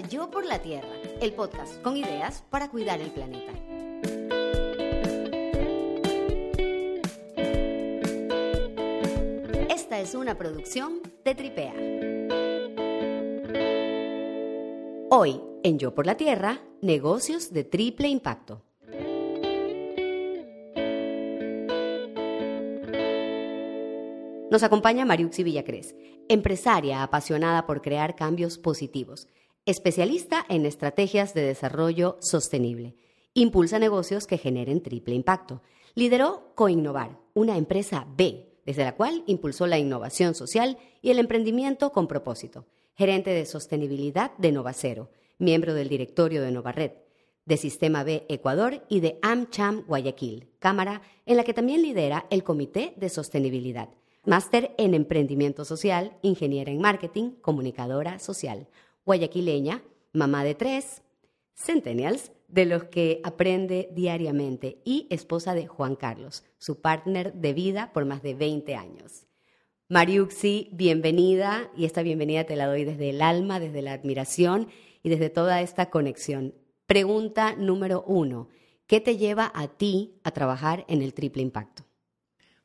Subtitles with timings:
[0.00, 0.88] Yo por la Tierra,
[1.20, 3.52] el podcast con ideas para cuidar el planeta.
[9.68, 11.74] Esta es una producción de Tripea.
[15.10, 18.62] Hoy, en Yo por la Tierra, negocios de triple impacto.
[24.50, 25.94] Nos acompaña Mariuxi Villacrés,
[26.28, 29.28] empresaria apasionada por crear cambios positivos,
[29.66, 32.96] especialista en estrategias de desarrollo sostenible.
[33.34, 35.62] Impulsa negocios que generen triple impacto.
[35.94, 41.92] Lideró Coinnovar, una empresa B, desde la cual impulsó la innovación social y el emprendimiento
[41.92, 42.66] con propósito.
[42.94, 46.92] Gerente de sostenibilidad de Novacero, miembro del directorio de Novared,
[47.44, 52.44] de Sistema B Ecuador y de AmCham Guayaquil, cámara en la que también lidera el
[52.44, 53.88] Comité de Sostenibilidad
[54.24, 58.68] máster en emprendimiento social, ingeniera en marketing, comunicadora social,
[59.04, 61.02] guayaquileña, mamá de tres,
[61.54, 67.92] centennials, de los que aprende diariamente y esposa de Juan Carlos, su partner de vida
[67.94, 69.26] por más de 20 años.
[69.88, 74.68] Mariuxi, bienvenida y esta bienvenida te la doy desde el alma, desde la admiración
[75.02, 76.54] y desde toda esta conexión.
[76.86, 78.48] Pregunta número uno,
[78.86, 81.84] ¿qué te lleva a ti a trabajar en el triple impacto?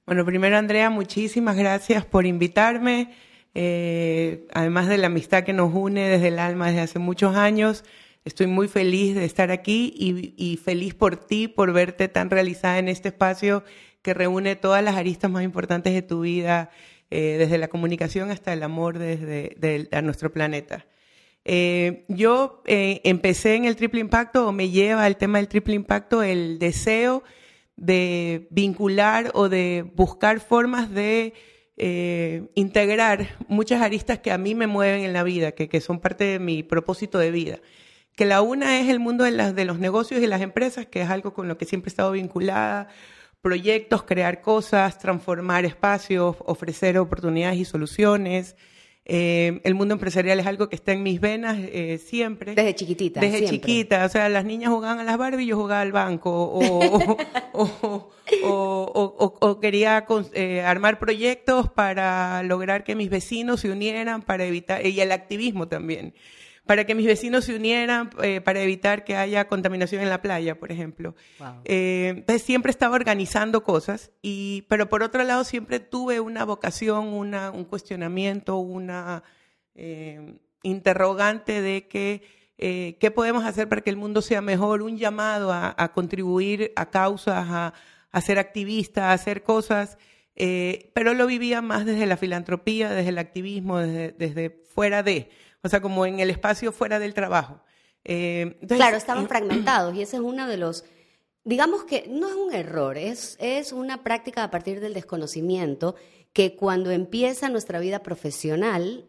[0.05, 3.13] Bueno, primero Andrea, muchísimas gracias por invitarme.
[3.59, 7.83] Eh, además de la amistad que nos une desde el alma desde hace muchos años,
[8.23, 12.87] estoy muy feliz de estar aquí y, feliz por ti, por verte tan realizada en
[12.87, 13.63] este espacio
[14.03, 16.69] que reúne todas las aristas más importantes de tu vida,
[17.09, 20.85] eh, desde la comunicación hasta el amor desde a nuestro planeta.
[21.43, 26.21] Eh, yo empecé en el triple impacto o me lleva al tema del triple impacto
[26.21, 27.23] el deseo
[27.75, 31.33] de vincular o de buscar formas de
[31.77, 36.23] eh, integrar muchas aristas que a mí me mueven en la vida, que, son parte
[36.23, 37.59] de mi propósito de vida.
[38.15, 41.09] Que la una es el mundo de, de los negocios y las empresas, que es
[41.09, 42.87] algo con lo que siempre he estado vinculada,
[43.41, 48.55] proyectos, crear cosas, transformar espacios, ofrecer oportunidades y soluciones.
[49.09, 52.55] Eh, el mundo empresarial es algo que está en mis venas eh, siempre.
[52.55, 53.21] Desde chiquitita.
[53.21, 54.05] Desde chiquita.
[54.05, 56.59] O sea, las niñas jugaban a las Barbie y yo jugaba al banco.
[57.53, 58.11] O,
[59.39, 64.99] o, quería eh, armar proyectos para lograr que mis vecinos se unieran para evitar, y
[64.99, 66.13] el activismo también
[66.67, 70.59] para que mis vecinos se unieran eh, para evitar que haya contaminación en la playa,
[70.59, 71.15] por ejemplo.
[71.63, 77.07] Eh, entonces siempre estaba organizando cosas, y, pero por otro lado siempre tuve una vocación,
[77.07, 79.23] una, un cuestionamiento, una
[79.75, 85.53] eh, interrogante de que qué podemos hacer para que el mundo sea mejor, un llamado
[85.53, 87.73] a, contribuir a causas, a,
[88.11, 89.99] a, ser activista, a hacer cosas.
[90.35, 95.29] pero lo vivía más desde la filantropía, desde el activismo, desde, desde fuera de
[95.63, 97.61] o sea, como en el espacio fuera del trabajo.
[98.03, 100.85] Eh, claro, estaban fragmentados y ese es uno de los,
[101.43, 105.95] digamos que no es un error, es, es una práctica a partir del desconocimiento
[106.31, 109.07] que cuando empieza nuestra vida profesional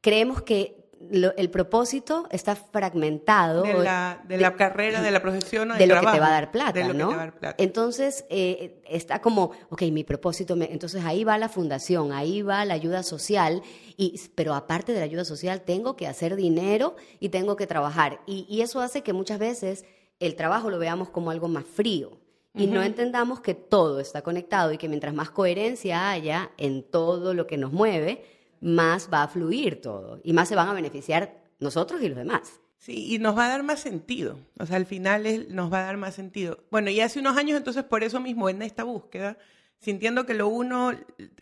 [0.00, 3.62] creemos que el propósito está fragmentado.
[3.62, 6.30] De la, de, la carrera, de la profesión o de lo que te va a
[6.30, 7.32] dar plata, ¿no?
[7.58, 12.74] Entonces, eh, está como, ok, mi propósito, entonces ahí va la fundación, ahí va la
[12.74, 13.62] ayuda social,
[13.96, 18.20] y, pero aparte de la ayuda social, tengo que hacer dinero y tengo que trabajar.
[18.26, 19.84] Y, y eso hace que muchas veces
[20.18, 22.18] el trabajo lo veamos como algo más frío.
[22.58, 27.34] Y no entendamos que todo está conectado y que mientras más coherencia haya en todo
[27.34, 28.24] lo que nos mueve,
[28.60, 32.60] más va a fluir todo y más se van a beneficiar nosotros y los demás.
[32.78, 34.38] Sí, y nos va a dar más sentido.
[34.58, 36.64] O sea, al final nos va a dar más sentido.
[36.70, 39.38] Bueno, y hace unos años, entonces, por eso mismo, en esta búsqueda,
[39.78, 40.92] sintiendo que lo uno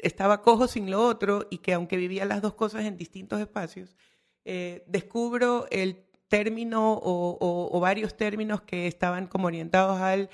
[0.01, 3.97] estaba cojo sin lo otro y que aunque vivía las dos cosas en distintos espacios,
[4.45, 10.31] eh, descubro el término o, varios términos que estaban como orientados al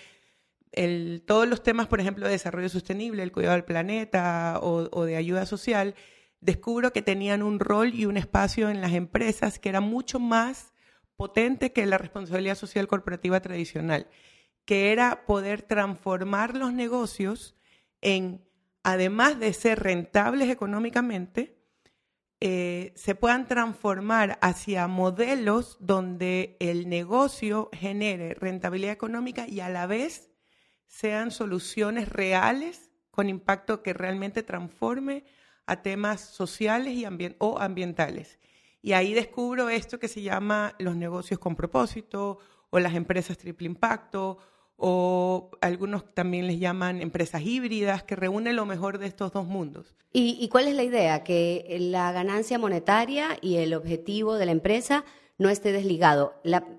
[0.73, 5.17] el, todos los temas, por ejemplo, de desarrollo sostenible, el cuidado del planeta o de
[5.17, 5.97] ayuda social,
[6.41, 10.73] descubro que tenían un rol y un espacio en las empresas que era mucho más
[11.17, 14.09] potente que la responsabilidad social corporativa tradicional,
[14.65, 17.57] que era poder transformar los negocios
[18.01, 18.43] en,
[18.83, 21.59] además de ser rentables económicamente,
[22.43, 29.87] eh, se puedan transformar hacia modelos donde el negocio genere rentabilidad económica y a la
[29.87, 30.31] vez
[30.87, 35.25] sean soluciones reales con impacto que realmente transforme
[35.67, 37.07] a temas sociales y
[37.39, 38.39] o ambientales.
[38.83, 42.39] Y ahí descubro esto que se llama los negocios con propósito
[42.71, 44.39] o las empresas triple impacto
[44.83, 49.95] o algunos también les llaman empresas híbridas que reúnen lo mejor de estos dos mundos.
[50.13, 51.23] ¿Y, cuál es la idea?
[51.23, 55.05] Que la ganancia monetaria y el objetivo de la empresa
[55.37, 56.35] no esté desligado.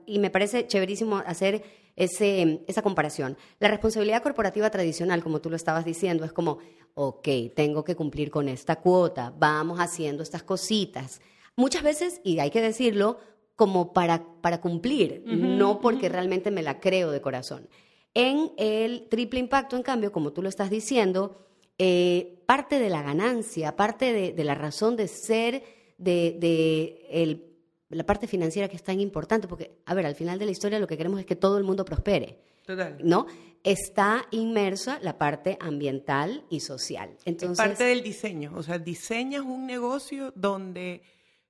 [0.07, 1.63] y me parece chéverísimo hacer
[1.95, 3.38] ese, esa comparación.
[3.59, 6.59] La responsabilidad corporativa tradicional, como tú lo estabas diciendo, es como,
[6.93, 11.21] ok, tengo que cumplir con esta cuota, vamos haciendo estas cositas.
[11.55, 13.19] Muchas veces, y hay que decirlo,
[13.55, 17.69] como para, para cumplir, no porque realmente me la creo de corazón.
[18.13, 21.45] En el triple impacto, en cambio, como tú lo estás diciendo,
[21.77, 25.63] eh, parte de la ganancia, parte de, la razón de ser
[25.97, 27.50] de,
[27.91, 30.79] la parte financiera que es tan importante, porque, a ver, al final de la historia
[30.79, 32.39] lo que queremos es que todo el mundo prospere.
[32.65, 32.97] Total.
[33.03, 33.25] ¿No?
[33.63, 37.17] Está inmersa la parte ambiental y social.
[37.25, 38.53] Entonces, parte del diseño.
[38.55, 41.03] O sea, diseñas un negocio donde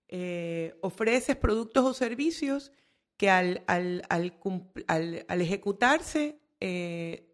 [0.07, 2.71] eh, ofreces productos o servicios
[3.17, 7.27] que al, al, al ejecutarse eh,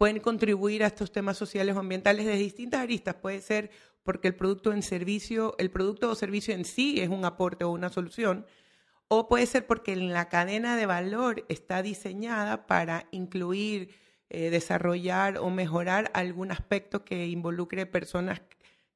[0.00, 3.16] pueden contribuir a estos temas sociales o ambientales de distintas aristas.
[3.16, 3.70] Puede ser
[4.02, 7.70] porque el producto en servicio, el producto o servicio en sí es un aporte o
[7.70, 8.46] una solución,
[9.08, 13.94] o puede ser porque en la cadena de valor está diseñada para incluir,
[14.32, 18.40] eh, desarrollar o mejorar algún aspecto que involucre personas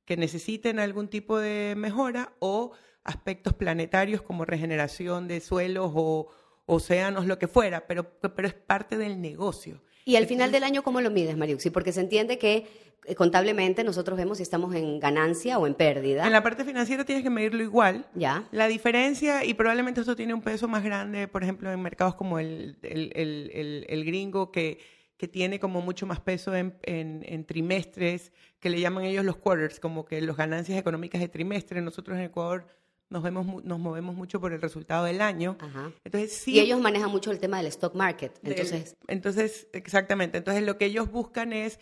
[0.04, 2.72] que necesiten algún tipo de mejora o
[3.02, 6.30] aspectos planetarios como regeneración de suelos o,
[6.66, 9.82] océanos, lo que fuera, pero, pero es parte del negocio.
[10.04, 11.70] ¿Y al final del año cómo lo mides, Mariuxi?
[11.70, 12.66] Porque se entiende que
[13.06, 16.26] eh, contablemente nosotros vemos si estamos en ganancia o en pérdida.
[16.26, 18.06] En la parte financiera tienes que medirlo igual.
[18.14, 18.48] Ya.
[18.50, 22.38] La diferencia, y probablemente esto tiene un peso más grande, por ejemplo, en mercados como
[22.38, 24.78] el, el, el, gringo, que,
[25.16, 29.80] que, tiene como mucho más peso en, en, trimestres, que le llaman ellos los quarters,
[29.80, 31.82] como que las ganancias económicas de trimestre.
[31.82, 32.66] Nosotros en Ecuador
[33.10, 35.56] nos, vemos, nos movemos mucho por el resultado del año.
[36.04, 38.38] Entonces, sí, y ellos manejan mucho el tema del stock market.
[38.42, 40.38] Entonces, entonces exactamente.
[40.38, 41.78] Entonces, lo que ellos buscan es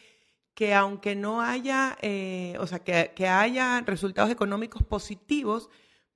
[0.55, 5.71] que aunque no haya, eh, o sea, que, que, haya resultados económicos positivos,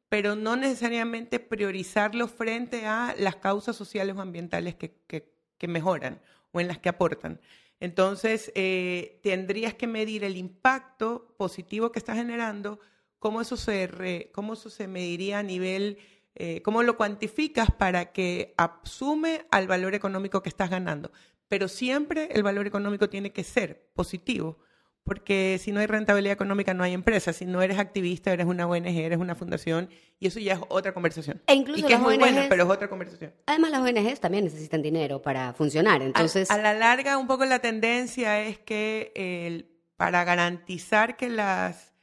[0.08, 6.20] pero no necesariamente priorizarlos frente a las causas sociales o ambientales que, que, que mejoran
[6.52, 7.40] o en las que aportan.
[7.80, 12.80] Entonces, eh, tendrías que medir el impacto positivo que está generando
[13.26, 15.98] cómo eso se, cómo eso se mediría a nivel,
[16.36, 21.10] eh, cómo lo cuantificas para que asume al valor económico que estás ganando.
[21.48, 24.58] Pero siempre el valor económico tiene que ser positivo,
[25.02, 27.32] porque si no hay rentabilidad económica no hay empresa.
[27.32, 29.90] Si no eres activista, eres una ONG, eres una fundación,
[30.20, 31.42] y eso ya es otra conversación.
[31.48, 33.34] E incluso y que es muy buena, pero es otra conversación.
[33.46, 36.00] Además, las ONGs también necesitan dinero para funcionar.
[36.00, 41.95] Entonces, a, la larga, un poco la tendencia es que el, para garantizar que las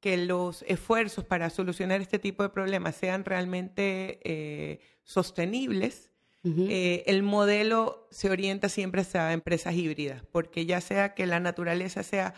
[0.00, 6.10] que los esfuerzos para solucionar este tipo de problemas sean realmente eh, sostenibles,
[6.42, 12.02] eh, el modelo se orienta siempre hacia empresas híbridas, porque ya sea que la naturaleza
[12.02, 12.32] sea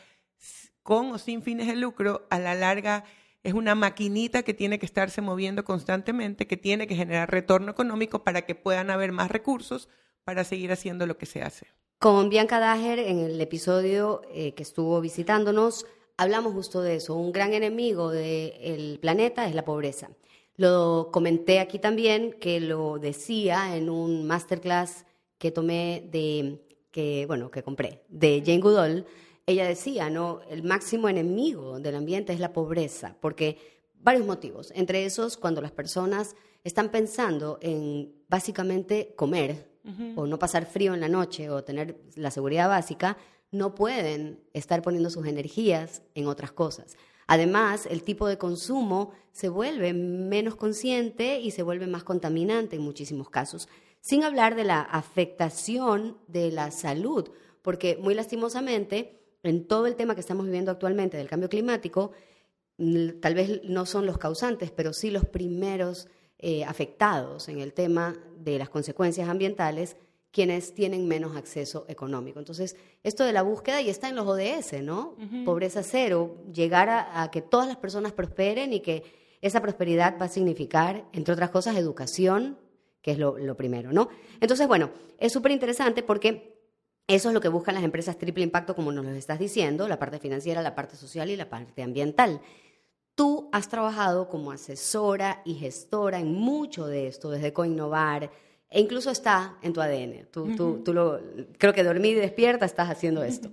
[0.82, 3.04] con o sin fines de lucro, a la larga
[3.44, 8.24] es una maquinita que tiene que estarse moviendo constantemente, que tiene que generar retorno económico
[8.24, 9.88] para que puedan haber más recursos
[10.24, 11.66] para seguir haciendo lo que se hace.
[11.98, 15.86] Con Bianca Dager, en el episodio eh, que estuvo visitándonos,
[16.22, 17.14] hablamos justo de eso.
[17.16, 20.10] Un gran enemigo del planeta es la pobreza.
[20.56, 25.04] Lo comenté aquí también, que lo decía en un masterclass
[25.38, 26.60] que tomé de,
[26.90, 29.06] que, bueno, que compré, de Jane Goodall.
[29.46, 30.40] Ella decía, ¿no?
[30.48, 33.58] El máximo enemigo del ambiente es la pobreza, porque
[33.94, 34.72] varios motivos.
[34.76, 39.72] Entre esos, cuando las personas están pensando en básicamente comer
[40.14, 43.16] o no pasar frío en la noche o tener la seguridad básica,
[43.52, 46.96] no pueden estar poniendo sus energías en otras cosas.
[47.26, 52.82] Además, el tipo de consumo se vuelve menos consciente y se vuelve más contaminante en
[52.82, 53.68] muchísimos casos,
[54.00, 57.30] sin hablar de la afectación de la salud,
[57.62, 62.12] porque muy lastimosamente, en todo el tema que estamos viviendo actualmente del cambio climático,
[63.20, 68.16] tal vez no son los causantes, pero sí los primeros eh, afectados en el tema
[68.36, 69.96] de las consecuencias ambientales
[70.32, 72.38] quienes tienen menos acceso económico.
[72.38, 75.14] Entonces, esto de la búsqueda y está en los ODS, ¿no?
[75.44, 79.04] Pobreza cero, llegar a, que todas las personas prosperen y que
[79.42, 82.58] esa prosperidad va a significar, entre otras cosas, educación,
[83.02, 84.08] que es lo, primero, ¿no?
[84.40, 86.56] Entonces, bueno, es súper interesante porque
[87.06, 89.98] eso es lo que buscan las empresas triple impacto, como nos lo estás diciendo, la
[89.98, 92.40] parte financiera, la parte social y la parte ambiental.
[93.14, 98.30] Tú has trabajado como asesora y gestora en mucho de esto, desde Coinnovar,
[98.72, 100.26] e incluso está en tu ADN.
[100.30, 101.20] Tú, tú, lo,
[101.58, 103.50] creo que dormir y despierta estás haciendo esto.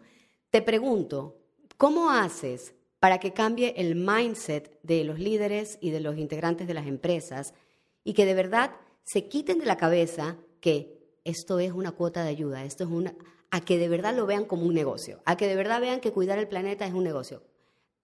[0.49, 1.37] Te pregunto,
[1.77, 6.73] ¿cómo haces para que cambie el mindset de los líderes y de los integrantes de
[6.73, 7.53] las empresas
[8.03, 8.71] y que de verdad
[9.03, 13.13] se quiten de la cabeza que esto es una cuota de ayuda, esto es una
[13.51, 16.11] a que de verdad lo vean como un negocio, a que de verdad vean que
[16.11, 17.43] cuidar el planeta es un negocio.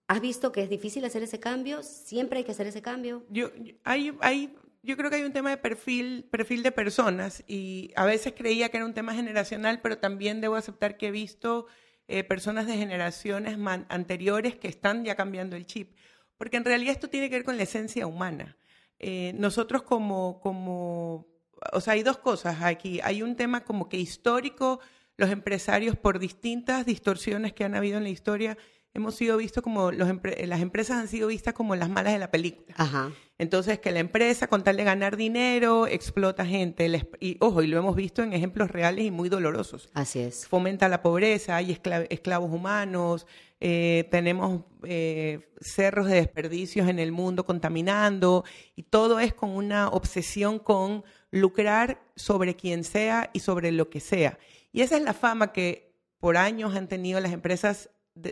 [0.08, 1.82] ¿Has visto que es difícil hacer ese cambio?
[1.84, 3.24] ¿Siempre hay que hacer ese cambio?
[3.30, 3.50] Yo,
[3.84, 4.56] hay, hay
[4.86, 8.70] yo creo que hay un tema de perfil, perfil de personas y a veces creía
[8.70, 11.66] que era un tema generacional, pero también debo aceptar que he visto
[12.08, 13.58] eh, personas de generaciones
[13.90, 15.96] anteriores que están ya cambiando el chip,
[16.38, 18.58] porque en realidad esto tiene que ver con la esencia humana.
[19.00, 21.28] Eh, nosotros como, como,
[21.74, 23.00] o sea, hay dos cosas aquí.
[23.04, 24.80] Hay un tema como que histórico,
[25.18, 28.58] los empresarios por distintas distorsiones que han habido en la historia,
[28.94, 30.08] hemos sido vistos como, los,
[30.46, 32.76] las empresas han sido vistas como las malas de la película.
[32.78, 33.12] Ajá.
[33.38, 36.90] Entonces, que la empresa, con tal de ganar dinero, explota gente.
[37.20, 39.90] y ojo, y lo hemos visto en ejemplos reales y muy dolorosos.
[39.94, 40.48] Así es.
[40.48, 41.78] Fomenta la pobreza, hay
[42.10, 43.28] esclavos humanos,
[43.60, 49.90] eh, tenemos eh, cerros de desperdicios en el mundo contaminando, y todo es con una
[49.90, 54.40] obsesión con lucrar sobre quien sea y sobre lo que sea.
[54.72, 57.90] Y esa es la fama que por años han tenido las empresas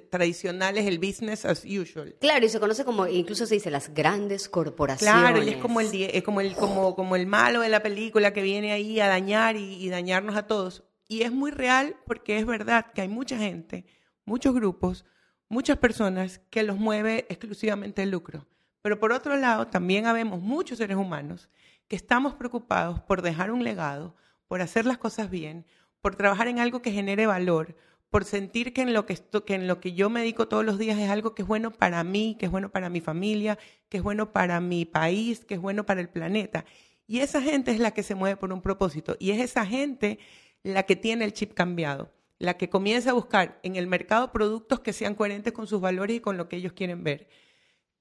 [0.09, 2.15] tradicionales, el business as usual.
[2.19, 5.21] Claro, y se conoce como, incluso se dice, las grandes corporaciones.
[5.21, 8.31] Claro, y es como el, es como el, como, como el malo de la película
[8.31, 10.83] que viene ahí a dañar y, dañarnos a todos.
[11.07, 13.85] Y es muy real porque es verdad que hay mucha gente,
[14.25, 15.05] muchos grupos,
[15.49, 18.47] muchas personas que los mueve exclusivamente el lucro.
[18.81, 21.49] Pero por otro lado, también habemos muchos seres humanos
[21.87, 24.15] que estamos preocupados por dejar un legado,
[24.47, 25.65] por hacer las cosas bien,
[26.01, 27.75] por trabajar en algo que genere valor,
[28.13, 30.77] por sentir que en, lo que, que en lo que yo me dedico todos los
[30.77, 33.57] días es algo que es bueno para mí, que es bueno para mi familia,
[33.89, 36.63] que es bueno para mi país, que es bueno para el planeta.
[37.07, 39.17] Y esa gente es la que se mueve por un propósito.
[39.17, 40.19] Y es esa gente
[40.61, 44.81] la que tiene el chip cambiado, la que comienza a buscar en el mercado productos
[44.81, 47.27] que sean coherentes con sus valores y con lo que ellos quieren ver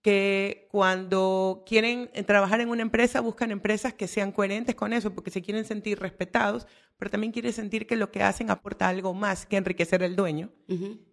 [0.03, 5.31] que cuando quieren trabajar en una empresa buscan empresas que sean coherentes con eso, porque
[5.31, 6.67] se quieren sentir respetados,
[6.99, 10.51] pero también quieren sentir que lo que hacen aporta algo más que enriquecer al dueño.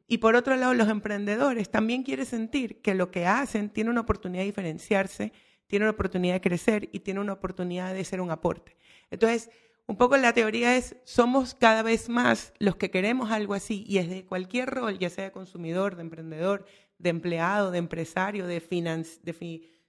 [0.08, 4.02] Y por otro lado, los emprendedores también quieren sentir que lo que hacen tiene una
[4.02, 5.34] oportunidad de diferenciarse,
[5.68, 8.76] tiene una oportunidad de crecer y tiene una oportunidad de ser un aporte.
[9.12, 9.52] Entonces,
[9.86, 13.98] un poco la teoría es, somos cada vez más los que queremos algo así y
[14.00, 16.66] es de cualquier rol, ya sea de consumidor, de emprendedor,
[17.00, 18.62] de empleado, de empresario, de,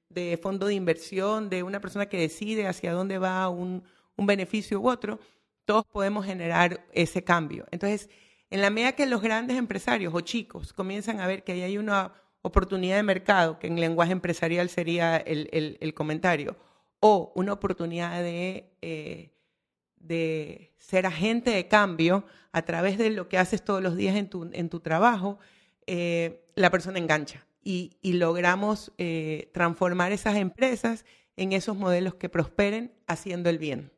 [0.08, 3.82] de, fondo de inversión, de una persona que decide hacia dónde va un,
[4.16, 5.18] beneficio u otro,
[5.64, 7.66] todos podemos generar ese cambio.
[7.70, 8.10] Entonces,
[8.50, 11.78] en la medida que los grandes empresarios o chicos comienzan a ver que ahí hay
[11.78, 12.12] una
[12.42, 16.56] oportunidad de mercado, que en lenguaje empresarial sería el, comentario,
[17.00, 19.32] o una oportunidad de, eh,
[19.96, 24.28] de ser agente de cambio a través de lo que haces todos los días en
[24.28, 25.38] tu, en tu trabajo,
[26.54, 31.04] la persona engancha y, logramos eh, transformar esas empresas
[31.36, 33.92] en esos modelos que prosperen haciendo el bien.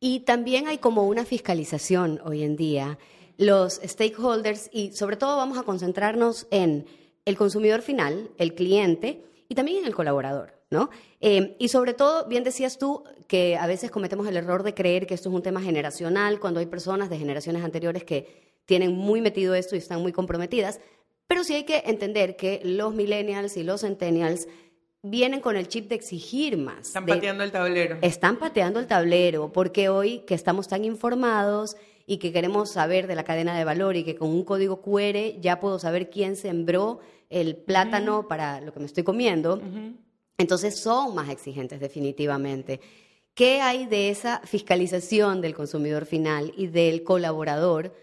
[0.00, 2.98] Y también hay como una fiscalización hoy en día.
[3.36, 6.86] Los stakeholders, y sobre todo vamos a concentrarnos en
[7.24, 10.90] el consumidor final, el cliente, y también en el colaborador, ¿no?
[11.20, 15.06] Eh, y sobre todo, bien decías tú que a veces cometemos el error de creer
[15.06, 19.20] que esto es un tema generacional cuando hay personas de generaciones anteriores que tienen muy
[19.20, 20.80] metido esto y están muy comprometidas,
[21.26, 24.48] pero sí hay que entender que los millennials y los centennials
[25.02, 26.88] vienen con el chip de exigir más.
[26.88, 27.98] Están pateando el tablero.
[28.00, 31.76] Están pateando el tablero, porque hoy que estamos tan informados
[32.06, 35.40] y que queremos saber de la cadena de valor y que con un código QR
[35.40, 37.00] ya puedo saber quién sembró
[37.30, 39.60] el plátano para lo que me estoy comiendo,
[40.38, 42.80] entonces son más exigentes definitivamente.
[43.34, 47.94] ¿Qué hay de esa fiscalización del consumidor final y del colaborador?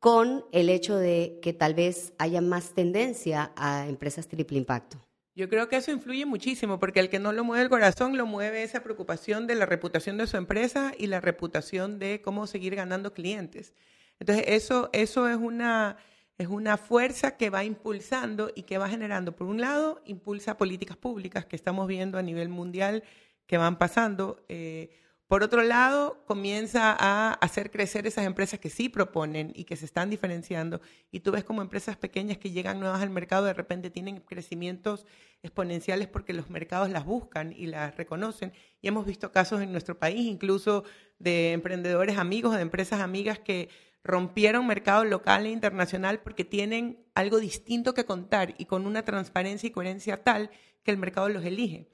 [0.00, 4.98] Con el hecho de que tal vez haya más tendencia a empresas triple impacto.
[5.36, 8.26] Yo creo que eso influye muchísimo, porque el que no lo mueve el corazón, lo
[8.26, 12.74] mueve esa preocupación de la reputación de su empresa y la reputación de cómo seguir
[12.74, 13.74] ganando clientes.
[14.18, 15.98] Entonces, eso, eso es, una,
[16.38, 20.96] es una fuerza que va impulsando y que va generando, por un lado, impulsa políticas
[20.96, 23.04] públicas que estamos viendo a nivel mundial
[23.46, 24.44] que van pasando.
[24.48, 24.90] Eh,
[25.30, 29.84] por otro lado, comienza a hacer crecer esas empresas que sí proponen y que se
[29.84, 30.80] están diferenciando.
[31.12, 35.06] Y tú ves como empresas pequeñas que llegan nuevas al mercado de repente tienen crecimientos
[35.44, 38.52] exponenciales porque los mercados las buscan y las reconocen.
[38.82, 40.82] Y hemos visto casos en nuestro país, incluso
[41.20, 43.68] de emprendedores amigos, de empresas amigas que
[44.02, 49.68] rompieron mercado local e internacional porque tienen algo distinto que contar y con una transparencia
[49.68, 50.50] y coherencia tal
[50.82, 51.88] que el mercado los elige.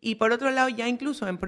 [0.00, 1.38] Y por otro lado, ya incluso en,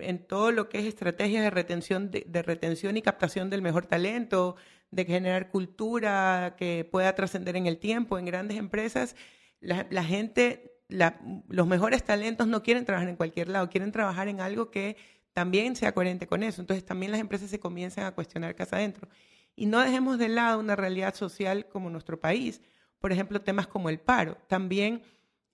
[0.00, 4.56] en, todo lo que es estrategias de retención, de, retención y captación del mejor talento,
[4.90, 9.14] de generar cultura que pueda trascender en el tiempo, en grandes empresas,
[9.60, 14.70] la, gente, los mejores talentos no quieren trabajar en cualquier lado, quieren trabajar en algo
[14.70, 14.96] que
[15.32, 16.60] también sea coherente con eso.
[16.60, 19.08] Entonces también las empresas se comienzan a cuestionar casa adentro.
[19.56, 22.60] Y no dejemos de lado una realidad social como nuestro país.
[22.98, 24.36] Por ejemplo, temas como el paro.
[24.48, 25.02] También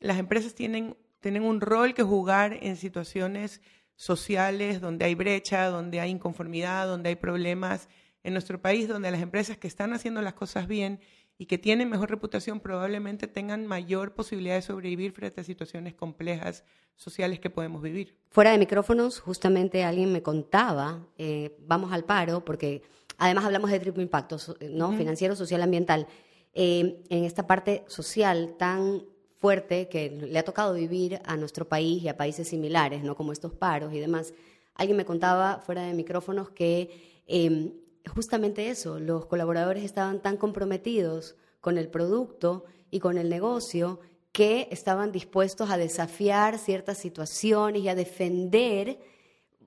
[0.00, 3.61] las empresas tienen, tienen un rol que jugar en situaciones
[3.95, 7.88] sociales, donde hay brecha, donde hay inconformidad, donde hay problemas
[8.23, 11.00] en nuestro país, donde las empresas que están haciendo las cosas bien
[11.37, 16.64] y que tienen mejor reputación probablemente tengan mayor posibilidad de sobrevivir frente a situaciones complejas
[16.97, 18.14] sociales que podemos vivir.
[18.28, 22.83] Fuera de micrófonos, justamente alguien me contaba, eh, vamos al paro, porque
[23.16, 24.37] además hablamos de triple impacto,
[24.71, 24.92] ¿no?
[24.92, 26.07] Financiero, social, ambiental.
[26.52, 29.02] Eh, en esta parte social tan
[29.40, 33.16] fuerte que le ha tocado vivir a nuestro país y a países similares, ¿no?
[33.16, 34.35] Como estos paros y demás.
[34.75, 37.73] Alguien me contaba fuera de micrófonos que em,
[38.14, 44.00] justamente eso, los colaboradores estaban tan comprometidos con el producto y con el negocio
[44.32, 48.99] que estaban dispuestos a desafiar ciertas situaciones y a defender,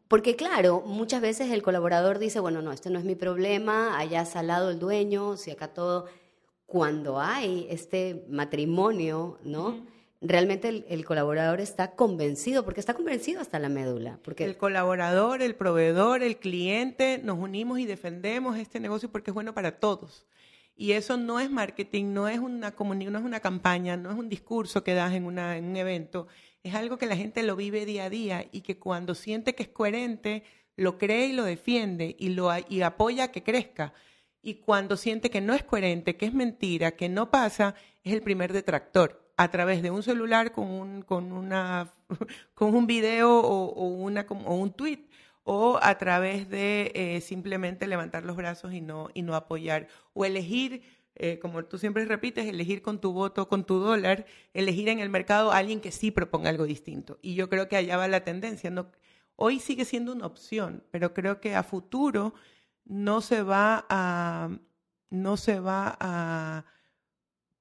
[0.07, 4.25] porque claro, muchas veces el colaborador dice, bueno, no, este no es mi problema, allá
[4.25, 6.05] salado el dueño, si acá todo,
[6.73, 9.85] cuando hay este matrimonio, ¿no?
[10.21, 14.17] realmente el, colaborador está convencido, porque está convencido hasta la médula.
[14.23, 14.43] Porque...
[14.43, 19.53] El colaborador, el proveedor, el cliente, nos unimos y defendemos este negocio porque es bueno
[19.53, 20.25] para todos.
[20.75, 24.27] Y eso no es marketing, no es una no es una campaña, no es un
[24.27, 26.25] discurso que das en, una, en un evento,
[26.63, 29.61] es algo que la gente lo vive día a día y que cuando siente que
[29.61, 30.41] es coherente,
[30.75, 33.93] lo cree y lo defiende y, lo, y apoya a que crezca.
[34.45, 38.21] Y cuando siente que no es coherente, que es mentira, que no pasa, es el
[38.21, 41.93] primer detractor a través de un celular con un, con una,
[42.53, 45.07] con un video o, una, o un tweet
[45.43, 50.25] o a través de eh, simplemente levantar los brazos y no, y no apoyar o
[50.25, 50.83] elegir,
[51.15, 55.09] eh, como tú siempre repites, elegir con tu voto, con tu dólar, elegir en el
[55.09, 57.17] mercado a alguien que sí proponga algo distinto.
[57.21, 58.73] Y yo creo que allá va la tendencia.
[59.35, 62.33] Hoy sigue siendo una opción, pero creo que a futuro
[62.85, 64.49] no se va a,
[65.09, 66.65] no se va a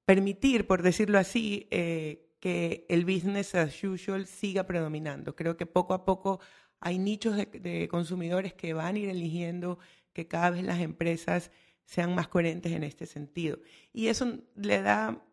[0.05, 5.35] permitir, por decirlo así, eh, que el business as usual siga predominando.
[5.35, 6.39] Creo que poco a poco
[6.79, 9.79] hay nichos de, consumidores que van a ir eligiendo
[10.11, 11.51] que cada vez las empresas
[11.85, 13.59] sean más coherentes en este sentido.
[13.93, 15.23] Y eso le da,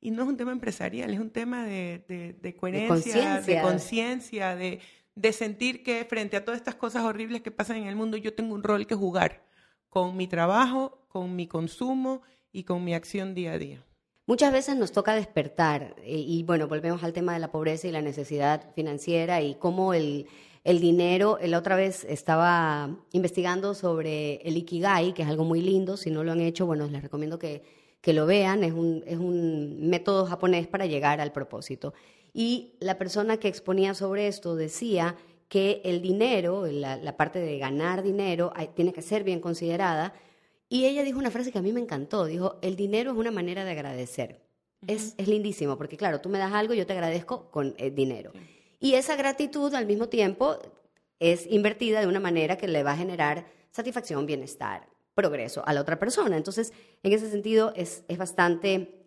[0.00, 4.80] y no es un tema empresarial, es un tema de, de coherencia, de conciencia, de,
[5.14, 8.34] de sentir que frente a todas estas cosas horribles que pasan en el mundo, yo
[8.34, 9.44] tengo un rol que jugar
[9.88, 13.84] con mi trabajo, con mi consumo y con mi acción día a día.
[14.26, 17.92] Muchas veces nos toca despertar eh, y bueno, volvemos al tema de la pobreza y
[17.92, 20.28] la necesidad financiera y cómo el,
[20.64, 25.96] el dinero, la otra vez estaba investigando sobre el Ikigai, que es algo muy lindo,
[25.96, 27.62] si no lo han hecho, bueno, les recomiendo que,
[28.00, 31.94] que lo vean, es un, es un método japonés para llegar al propósito.
[32.32, 35.16] Y la persona que exponía sobre esto decía
[35.48, 40.14] que el dinero, la, la parte de ganar dinero, tiene que ser bien considerada,
[40.72, 42.24] y ella dijo una frase que a mí me encantó.
[42.24, 44.40] Dijo, el dinero es una manera de agradecer.
[44.86, 48.32] es, es, lindísimo, porque claro, tú me das algo, yo te agradezco con el dinero.
[48.80, 50.56] Y esa gratitud al mismo tiempo
[51.18, 55.82] es invertida de una manera que le va a generar satisfacción, bienestar, progreso a la
[55.82, 56.38] otra persona.
[56.38, 59.04] Entonces, en ese sentido, es, es bastante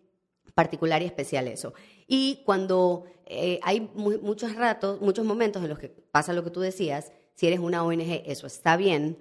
[0.54, 1.74] particular y especial eso.
[2.06, 6.60] Y cuando eh, hay muchos ratos, muchos momentos en los que pasa lo que tú
[6.60, 9.18] decías, si eres una ONG, eso está bien,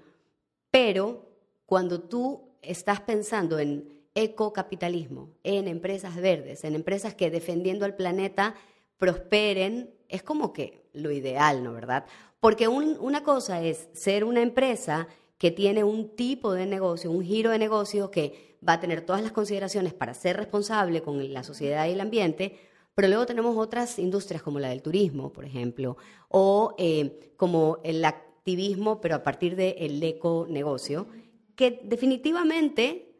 [0.71, 1.25] pero
[1.65, 8.55] cuando tú estás pensando en ecocapitalismo, en empresas verdes, en empresas que defendiendo al planeta
[8.97, 11.73] prosperen, es como que lo ideal, ¿no?
[11.73, 12.05] ¿Verdad?
[12.39, 17.49] Porque una cosa es ser una empresa que tiene un tipo de negocio, un giro
[17.49, 21.87] de negocio que va a tener todas las consideraciones para ser responsable con la sociedad
[21.87, 22.57] y el ambiente,
[22.95, 25.97] pero luego tenemos otras industrias como la del turismo, por ejemplo,
[26.29, 31.07] o eh, como el activismo, pero a partir del eco-negocio,
[31.55, 33.11] que definitivamente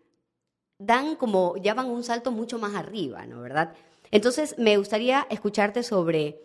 [0.79, 3.41] dan como, ya van un salto mucho más arriba, ¿no?
[3.41, 3.73] ¿Verdad?
[4.11, 6.41] Entonces, me gustaría escucharte sobre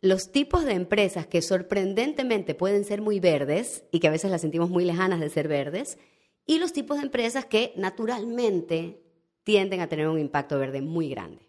[0.00, 4.42] los tipos de empresas que sorprendentemente pueden ser muy verdes y que a veces las
[4.42, 5.98] sentimos muy lejanas de ser verdes,
[6.46, 9.02] y los tipos de empresas que naturalmente
[9.42, 11.47] tienden a tener un impacto verde muy grande.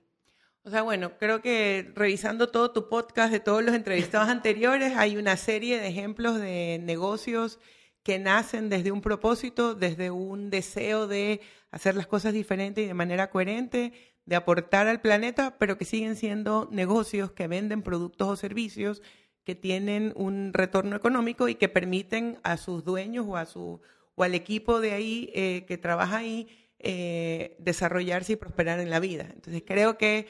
[0.63, 5.17] O sea, bueno, creo que revisando todo tu podcast de todos los entrevistados anteriores, hay
[5.17, 7.59] una serie de ejemplos de negocios
[8.03, 11.41] que nacen desde un propósito, desde un deseo de
[11.71, 13.93] hacer las cosas diferentes y de manera coherente,
[14.25, 19.01] de aportar al planeta, pero que siguen siendo negocios que venden productos o servicios
[19.43, 23.81] que tienen un retorno económico y que permiten a sus dueños o a su
[24.15, 28.99] o al equipo de ahí eh, que trabaja ahí eh, desarrollarse y prosperar en la
[28.99, 29.29] vida.
[29.33, 30.27] Entonces creo que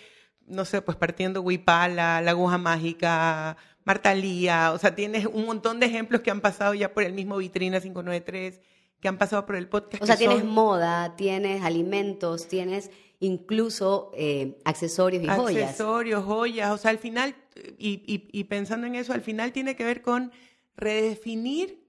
[0.50, 5.80] no sé, pues partiendo Huipala, la aguja mágica, Marta Lía, o sea, tienes un montón
[5.80, 8.62] de ejemplos que han pasado ya por el mismo Vitrina 593,
[9.00, 10.04] que han pasado por el podcast.
[10.04, 15.70] O sea, tienes moda, tienes alimentos, tienes incluso eh, accesorios y joyas.
[15.70, 17.36] Accesorios, joyas, o sea, al final,
[17.78, 20.32] y, y, y pensando en eso, al final tiene que ver con
[20.76, 21.84] redefinir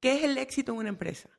[0.00, 1.30] qué es el éxito en una empresa.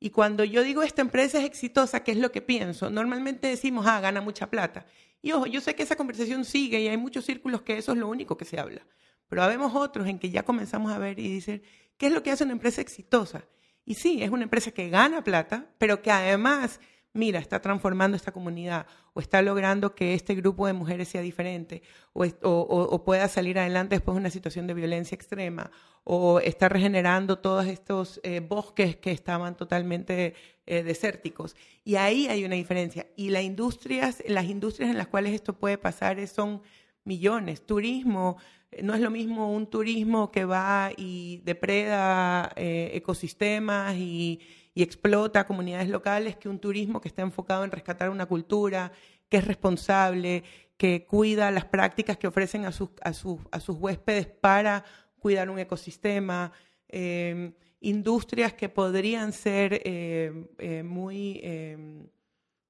[0.00, 2.90] Y cuando yo digo esta empresa es exitosa, ¿qué es lo que pienso?
[2.90, 4.86] Normalmente decimos, ah, gana mucha plata.
[5.24, 7.98] Y ojo, yo sé que esa conversación sigue y hay muchos círculos que eso es
[7.98, 8.86] lo único que se habla.
[9.26, 11.62] Pero habemos otros en que ya comenzamos a ver y dicen,
[11.96, 13.48] ¿qué es lo que hace una empresa exitosa?
[13.86, 16.78] Y sí, es una empresa que gana plata, pero que además
[17.14, 21.82] mira, está transformando esta comunidad o está logrando que este grupo de mujeres sea diferente
[22.12, 25.70] o, pueda salir adelante después de una situación de violencia extrema
[26.02, 30.34] o está regenerando todos estos eh, bosques que estaban totalmente
[30.66, 31.56] eh, desérticos.
[31.84, 33.06] Y ahí hay una diferencia.
[33.16, 36.62] Y las industrias, las industrias en las cuales esto puede pasar son
[37.04, 37.64] millones.
[37.64, 38.36] Turismo,
[38.72, 44.40] eh, no es lo mismo un turismo que va y depreda ecosistemas y
[44.74, 48.92] y explota comunidades locales que un turismo que está enfocado en rescatar una cultura,
[49.28, 50.42] que es responsable,
[50.76, 54.84] que cuida las prácticas que ofrecen a sus, a sus, a sus huéspedes para
[55.20, 56.52] cuidar un ecosistema,
[56.88, 62.06] em, industrias que podrían ser em, eh, muy em,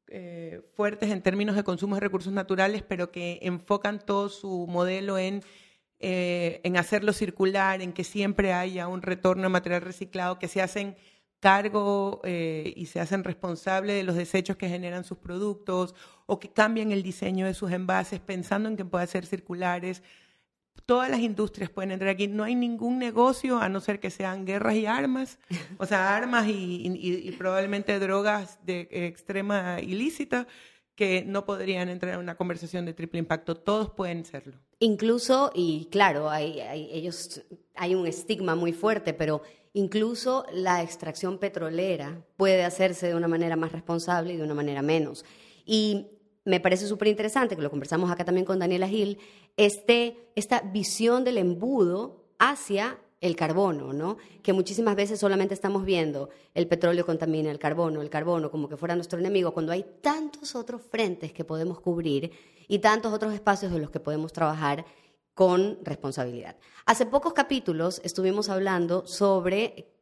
[0.09, 5.19] eh, fuertes en términos de consumo de recursos naturales, pero que enfocan todo su modelo
[5.19, 5.43] en
[6.07, 10.61] eh, en hacerlo circular, en que siempre haya un retorno de material reciclado, que se
[10.61, 10.97] hacen
[11.45, 16.49] cargo eh, y se hacen responsables de los desechos que generan sus productos o que
[16.49, 20.03] cambian el diseño de sus envases pensando en que puedan ser circulares.
[20.87, 22.29] Todas las industrias pueden entrar aquí.
[22.29, 25.39] No hay ningún negocio, a no ser que sean guerras y armas,
[25.77, 30.47] o sea, armas y, probablemente drogas de extrema ilícita,
[30.95, 33.55] que no podrían entrar en una conversación de triple impacto.
[33.55, 34.57] Todos pueden serlo.
[34.79, 37.43] Incluso, y claro, hay, ellos,
[37.75, 39.43] hay un estigma muy fuerte, pero
[39.75, 44.83] Incluso la extracción petrolera puede hacerse de una manera más responsable y de una manera
[44.83, 45.25] menos.
[45.67, 46.07] Y
[46.45, 49.19] me parece súper interesante, que lo conversamos acá también con Daniela Gil,
[49.57, 54.19] este, esta visión del embudo hacia el carbono, ¿no?
[54.43, 58.77] Que muchísimas veces solamente estamos viendo el petróleo contamina, el carbono, el carbono, como que
[58.77, 62.31] fuera nuestro enemigo, cuando hay tantos otros frentes que podemos cubrir
[62.69, 64.85] y tantos otros espacios en los que podemos trabajar
[65.35, 66.57] con responsabilidad.
[66.87, 69.93] Hace pocos capítulos estuvimos hablando sobre,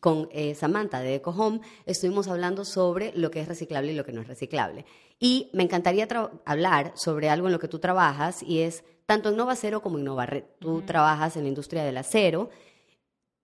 [0.00, 4.12] con eh, Samantha de EcoHome, estuvimos hablando sobre lo que es reciclable y lo que
[4.12, 4.84] no es reciclable.
[5.18, 6.08] Y me encantaría
[6.44, 9.98] hablar sobre algo en lo que tú trabajas y es tanto en Nova Cero como
[9.98, 10.44] en Nova Red.
[10.58, 12.50] Tú trabajas en la industria del acero.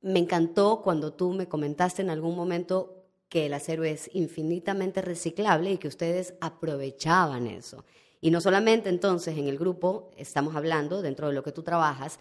[0.00, 5.72] Me encantó cuando tú me comentaste en algún momento que el acero es infinitamente reciclable
[5.72, 7.84] y que ustedes aprovechaban eso.
[8.20, 12.18] Y no solamente entonces en el grupo estamos hablando, dentro de lo que tú trabajas,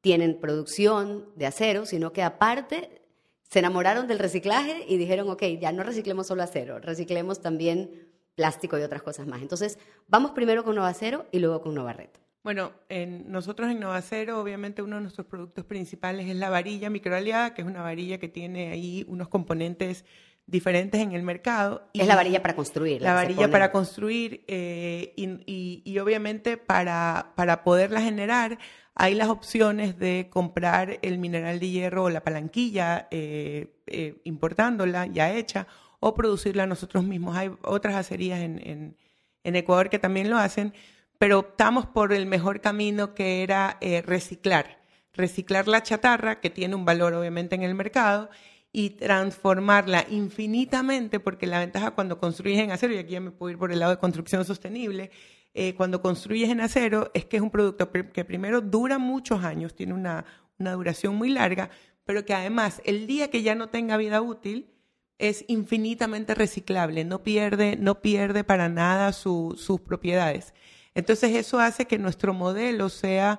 [0.00, 3.02] tienen producción de acero, sino que aparte
[3.42, 8.78] se enamoraron del reciclaje y dijeron, ok, ya no reciclemos solo acero, reciclemos también plástico
[8.78, 9.42] y otras cosas más.
[9.42, 12.10] Entonces, vamos primero con Nova Cero y luego con Nova Red.
[12.42, 16.88] Bueno, en, nosotros en Nova Cero, obviamente uno de nuestros productos principales es la varilla
[16.88, 20.06] microaliada, que es una varilla que tiene ahí unos componentes
[20.50, 21.88] diferentes en el mercado.
[21.94, 23.00] es la varilla para construir.
[23.00, 28.58] La varilla para construir eh, y, obviamente para, para poderla generar
[28.94, 35.06] hay las opciones de comprar el mineral de hierro o la palanquilla eh, eh, importándola
[35.06, 35.66] ya hecha
[36.00, 37.36] o producirla nosotros mismos.
[37.36, 38.96] Hay otras acerías en,
[39.44, 40.74] en, Ecuador que también lo hacen,
[41.18, 44.80] pero optamos por el mejor camino que era reciclar.
[45.12, 48.30] Reciclar la chatarra, que tiene un valor obviamente en el mercado,
[48.72, 53.50] y transformarla infinitamente, porque la ventaja cuando construyes en acero, y aquí ya me puedo
[53.50, 55.10] ir por el lado de construcción sostenible,
[55.52, 59.74] eh, cuando construyes en acero es que es un producto que primero dura muchos años,
[59.74, 60.24] tiene una,
[60.58, 61.70] duración muy larga,
[62.04, 64.70] pero que además el día que ya no tenga vida útil
[65.18, 70.54] es infinitamente reciclable, no pierde, no pierde para nada sus propiedades.
[70.94, 73.38] Entonces eso hace que nuestro modelo sea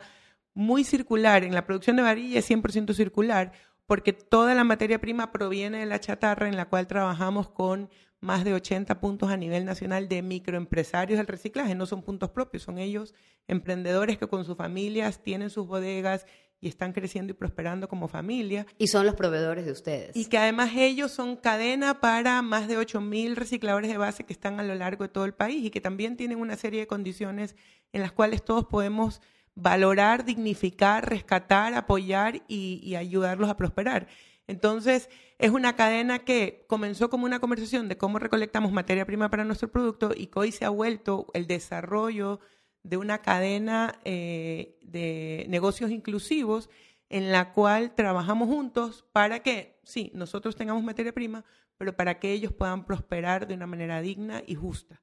[0.54, 1.44] muy circular.
[1.44, 3.52] En la producción de varilla es 100% circular,
[3.92, 7.90] porque toda la materia prima proviene de la chatarra en la cual trabajamos con
[8.22, 11.76] más de 80 puntos a nivel nacional de microempresarios del reciclaje.
[11.76, 13.14] No son puntos propios, son ellos
[13.50, 16.26] emprendedores que con sus familias tienen sus bodegas
[16.62, 18.66] y están creciendo y prosperando como familia.
[18.78, 20.16] Y son los proveedores de ustedes.
[20.16, 24.62] Y que además ellos son cadena para más de 8.000 recicladores de base que están
[24.62, 27.58] a lo largo de todo el país y que también tienen una serie de condiciones
[27.92, 29.20] en las cuales todos podemos
[29.56, 34.08] valorar, dignificar, rescatar, apoyar y, ayudarlos a prosperar.
[34.48, 35.10] Entonces,
[35.40, 39.72] es una cadena que comenzó como una conversación de cómo recolectamos materia prima para nuestro
[39.72, 42.40] producto y que hoy se ha vuelto el desarrollo
[42.84, 46.70] de una cadena eh, de negocios inclusivos
[47.10, 51.44] en la cual trabajamos juntos para que, sí, nosotros tengamos materia prima,
[51.78, 55.02] pero para que ellos puedan prosperar de una manera digna y justa.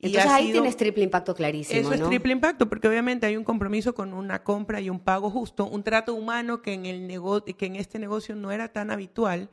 [0.00, 1.80] Entonces ahí tienes triple impacto clarísimo.
[1.80, 5.28] Eso es triple impacto, porque obviamente hay un compromiso con una compra y un pago
[5.30, 7.08] justo, un trato humano que en, el
[7.56, 9.50] que en este negocio no era tan habitual.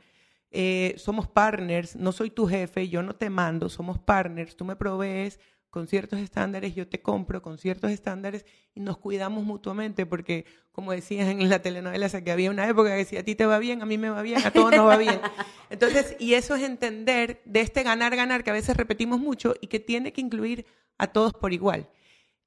[0.52, 4.76] Eh, somos partners, no soy tu jefe, yo no te mando, somos partners, tú me
[4.76, 5.40] provees
[5.76, 10.92] con ciertos estándares, yo te compro con ciertos estándares y nos cuidamos mutuamente, porque como
[10.92, 13.82] decías en la telenovela, que había una época que decía, a ti te va bien,
[13.82, 15.20] a mí me va bien, a todos nos va bien.
[15.68, 19.66] Entonces, y eso es entender de este ganar, ganar, que a veces repetimos mucho y
[19.66, 20.64] que tiene que incluir
[20.96, 21.90] a todos por igual.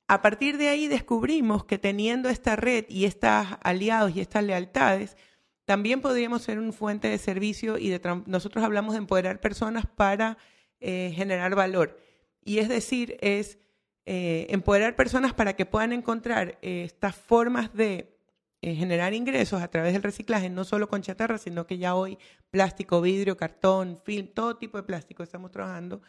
[0.08, 5.18] A partir de ahí descubrimos que teniendo esta red y estos aliados y estas lealtades,
[5.66, 10.40] también podríamos ser una fuente de servicio y de nosotros hablamos de empoderar personas para
[10.80, 12.09] eh, generar valor
[12.44, 13.60] y es decir, es
[14.06, 18.18] eh, empoderar personas para que puedan encontrar eh, estas formas de
[18.62, 22.18] eh, generar ingresos a través del reciclaje, no solo con chatarra, sino que ya hoy
[22.50, 26.02] plástico, vidrio, cartón, film, todo tipo de plástico estamos trabajando.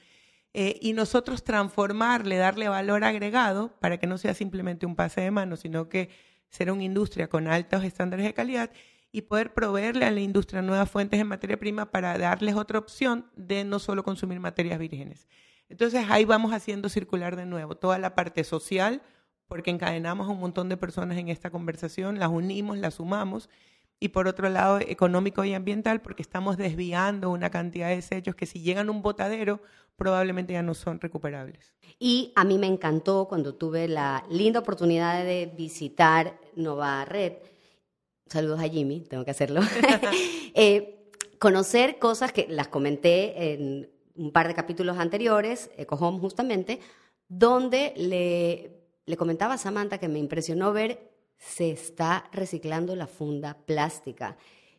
[0.55, 5.57] y nosotros transformarle, darle valor agregado para que no sea simplemente un pase de mano,
[5.57, 6.09] sino que
[6.49, 8.71] sea una industria con altos estándares de calidad
[9.13, 13.27] y poder proveerle a la industria nuevas fuentes de materia prima para darles otra opción
[13.37, 15.29] de no solo consumir materias vírgenes.
[15.71, 19.01] Entonces ahí vamos haciendo circular de nuevo toda la parte social,
[19.47, 23.49] porque encadenamos a un montón de personas en esta conversación, las unimos, las sumamos,
[23.99, 28.47] y por otro lado económico y ambiental, porque estamos desviando una cantidad de desechos que
[28.47, 29.61] si llegan a un botadero
[30.01, 31.75] probablemente ya no son recuperables.
[31.99, 37.35] Y a mí me encantó cuando tuve la linda oportunidad de visitar Nova Red.
[38.27, 39.61] Saludos a Jimmy, tengo que hacerlo.
[40.55, 46.81] Eh, conocer cosas que las comenté en un par de capítulos anteriores, EcoHome justamente,
[47.29, 53.57] donde le, le comentaba a Samantha que me impresionó ver se está reciclando la funda
[53.65, 54.37] plástica.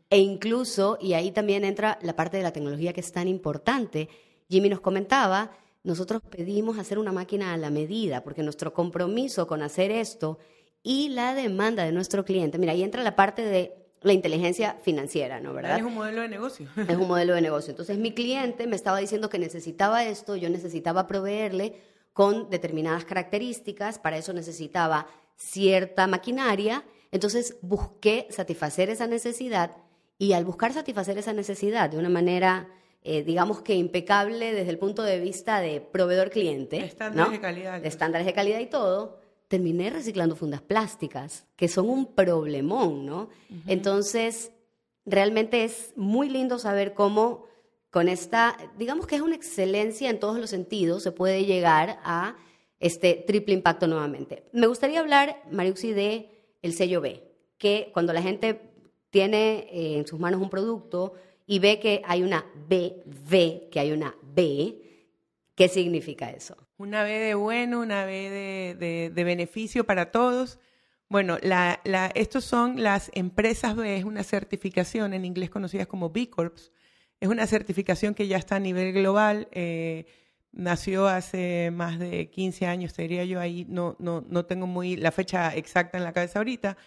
[0.10, 4.10] E incluso, y ahí también entra la parte de la tecnología que es tan importante,
[4.50, 5.52] Jimmy nos comentaba,
[5.84, 10.38] nosotros pedimos hacer una máquina a la medida, porque nuestro compromiso con hacer esto
[10.84, 15.40] y la demanda de nuestro cliente, mira, ahí entra la parte de la inteligencia financiera,
[15.40, 15.54] ¿no?
[15.54, 15.78] ¿Verdad?
[15.78, 16.68] Es un modelo de negocio.
[16.88, 17.72] Es un modelo de negocio.
[17.72, 21.76] Entonces mi cliente me estaba diciendo que necesitaba esto, yo necesitaba proveerle
[22.14, 29.78] con determinadas características, para eso necesitaba cierta maquinaria, entonces busqué satisfacer esa necesidad
[30.18, 32.68] y al buscar satisfacer esa necesidad de una manera,
[33.04, 37.82] eh, digamos que impecable desde el punto de vista de proveedor-cliente, estándares de calidad.
[37.82, 39.21] De estándares de calidad y todo,
[39.52, 43.28] terminé reciclando fundas plásticas, que son un problemón, ¿no?
[43.68, 44.54] Entonces,
[45.06, 47.44] realmente es muy lindo saber cómo
[47.90, 52.38] con esta, digamos que es una excelencia en todos los sentidos, se puede llegar a
[52.80, 54.46] este triple impacto nuevamente.
[54.54, 56.30] Me gustaría hablar, Mariuxi, de
[56.62, 57.22] el sello B,
[57.58, 58.62] que cuando la gente
[59.10, 61.12] tiene eh, en sus manos un producto
[61.46, 64.91] y ve que hay una BV, que hay una B,
[65.56, 66.56] ¿qué significa eso?
[66.78, 70.60] Una B de bueno, una B de, beneficio para todos.
[71.10, 71.80] Bueno, la,
[72.16, 76.72] estos son las empresas B, es una certificación en inglés conocida como B Corps.
[77.20, 79.48] Es una certificación que ya está a nivel global.
[79.52, 80.06] Eh,
[80.52, 84.98] nació hace más de 15 años, te diría yo, ahí no, no, no tengo muy
[84.98, 86.78] la fecha exacta en la cabeza ahorita,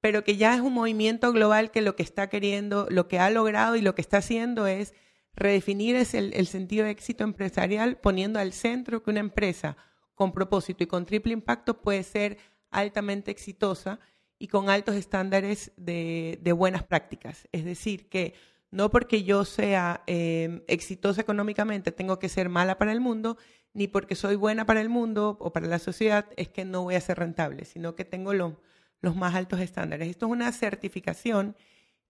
[0.00, 3.30] pero que ya es un movimiento global que lo que está queriendo, lo que ha
[3.30, 4.94] logrado y lo que está haciendo es
[5.34, 9.76] Redefinir es el, sentido de éxito empresarial poniendo al centro que una empresa
[10.14, 12.38] con propósito y con triple impacto puede ser
[12.70, 14.00] altamente exitosa
[14.38, 17.48] y con altos estándares de, buenas prácticas.
[17.52, 18.34] Es decir, que
[18.70, 23.36] no porque yo sea em, exitosa económicamente tengo que ser mala para el mundo,
[23.72, 26.96] ni porque soy buena para el mundo o para la sociedad es que no voy
[26.96, 30.08] a ser rentable, sino que tengo los más altos estándares.
[30.08, 31.56] Esto es una certificación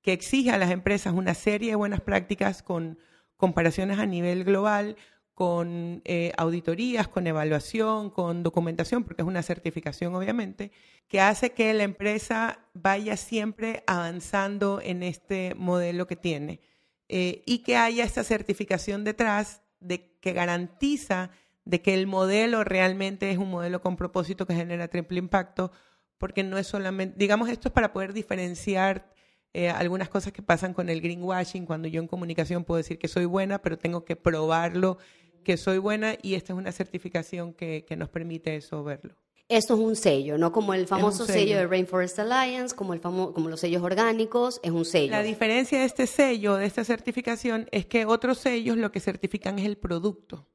[0.02, 2.98] que exige a las empresas una serie de buenas prácticas con
[3.36, 4.96] comparaciones a nivel global,
[5.34, 10.70] con eh, auditorías, con evaluación, con documentación, porque es una certificación obviamente,
[11.08, 16.60] que hace que la empresa vaya siempre avanzando en este modelo que tiene
[17.08, 21.30] eh, y que haya esta certificación detrás de que garantiza
[21.64, 25.72] de que el modelo realmente es un modelo con propósito que genera triple impacto,
[26.18, 29.10] porque no es solamente, digamos, esto es para poder diferenciar
[29.52, 33.08] eh, algunas cosas que pasan con el greenwashing, cuando yo en comunicación puedo decir que
[33.08, 34.98] soy buena, pero tengo que probarlo
[35.42, 39.14] que soy buena y esta es una certificación que, que nos permite eso verlo.
[39.50, 41.56] Esto es un sello, no como el famoso sello.
[41.56, 45.10] de Rainforest Alliance, como, el como los sellos orgánicos, es un sello.
[45.10, 49.58] La diferencia de este sello, de esta certificación, es que otros sellos lo que certifican
[49.58, 50.46] es el producto,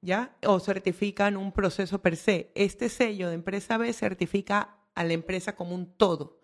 [0.00, 0.34] ¿ya?
[0.44, 2.50] O certifican un proceso per se.
[2.56, 6.40] Este sello de empresa B certifica a la empresa como un todo.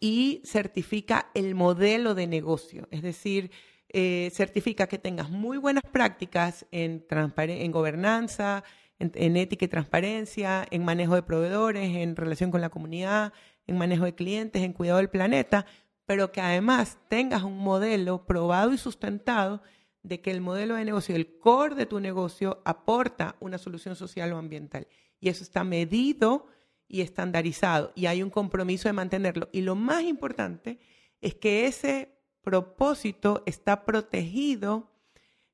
[0.00, 3.50] Y certifica el modelo de negocio, es decir,
[3.88, 8.62] eh, certifica que tengas muy buenas prácticas en, en gobernanza,
[9.00, 13.32] en, ética y transparencia, en manejo de proveedores, en relación con la comunidad,
[13.66, 15.66] en manejo de clientes, en cuidado del planeta,
[16.06, 19.62] pero que además tengas un modelo probado y sustentado
[20.02, 24.32] de que el modelo de negocio, el core de tu negocio, aporta una solución social
[24.32, 24.86] o ambiental.
[25.18, 26.46] Y eso está medido
[26.90, 29.48] y estandarizado y hay un compromiso de mantenerlo.
[29.52, 30.80] Y lo más importante
[31.20, 34.90] es que ese propósito está protegido,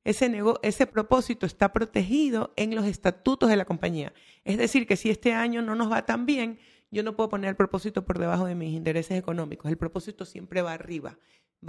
[0.03, 4.15] ese, ese propósito está protegido en los estatutos de la compañía.
[4.45, 6.59] Es decir, que si este año no nos va tan bien,
[6.91, 9.71] yo no puedo poner el propósito por debajo de mis intereses económicos.
[9.71, 11.19] El propósito siempre va arriba,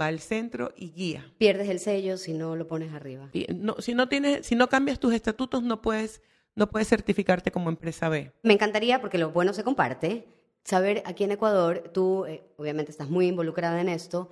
[0.00, 1.30] va al centro y guía.
[1.36, 3.30] Pierdes el sello si no lo pones arriba.
[3.54, 6.22] no, si, no tienes, si no cambias tus estatutos, no puedes,
[6.58, 8.32] no puedes certificarte como empresa B.
[8.42, 10.26] Me encantaría, porque lo bueno se comparte,
[10.64, 14.30] saber aquí en Ecuador, tú eh, obviamente estás muy involucrada en esto.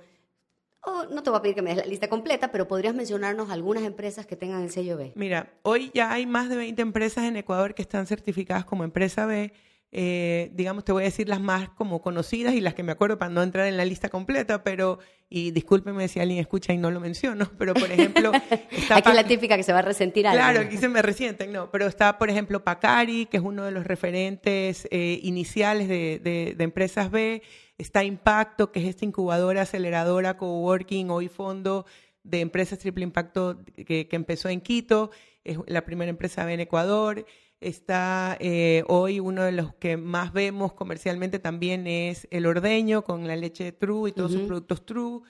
[0.81, 3.49] Oh, no te voy a pedir que me des la lista completa, pero podrías mencionarnos
[3.49, 5.13] algunas empresas que tengan el sello B.
[5.15, 9.25] Mira, hoy ya hay más de 20 empresas en Ecuador que están certificadas como empresa
[9.25, 9.51] B
[9.91, 13.17] eh, digamos, te voy a decir las más como conocidas y las que me acuerdo
[13.17, 16.91] para no entrar en la lista completa, pero, y discúlpeme si alguien escucha y no
[16.91, 18.31] lo menciono, pero por ejemplo...
[18.69, 20.39] Está Aquí es la típica que se va a resentir algo.
[20.39, 23.71] Claro, aquí se me resienten, no, pero está, por ejemplo, Pacari, que es uno de
[23.71, 26.19] los referentes eh, iniciales de,
[26.57, 27.41] de, empresas B,
[27.77, 31.85] está Impacto, que es esta incubadora, aceleradora, coworking, hoy fondo
[32.23, 35.11] de empresas triple impacto que, que empezó en Quito,
[35.45, 37.25] es la primera empresa B en Ecuador,
[37.59, 43.27] Está eh, hoy uno de los que más vemos comercialmente también es el ordeño con
[43.27, 45.21] la leche True y todos sus productos True.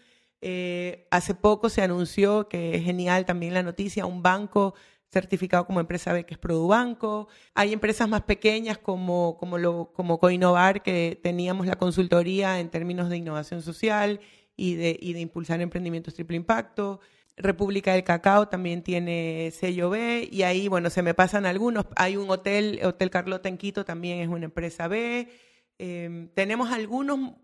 [0.41, 4.75] Eh, hace poco se anunció, que es genial también la noticia, un banco
[5.09, 7.29] certificado como empresa B que es Produbanco.
[7.53, 13.09] Hay empresas más pequeñas como, como, lo, como Coinnovar, que teníamos la consultoría en términos
[13.09, 14.19] de innovación social
[14.57, 16.99] y de, y de impulsar emprendimientos triple impacto.
[17.37, 21.85] República del Cacao también tiene sello B y ahí, bueno, se me pasan algunos.
[21.95, 25.29] Hay un hotel, Hotel Carlota en Quito también es una empresa B.
[25.77, 27.35] Em, tenemos algunos,